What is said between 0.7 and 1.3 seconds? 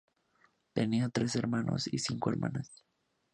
Tenía